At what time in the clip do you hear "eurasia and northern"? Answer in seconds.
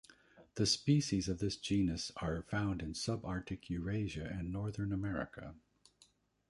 3.69-4.91